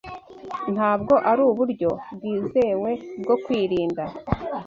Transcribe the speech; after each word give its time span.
ntabwo 0.73 1.13
ari 1.31 1.41
uburyo 1.49 1.89
bwizewe 2.15 2.91
bwo 3.21 3.35
kwirinda. 3.43 4.03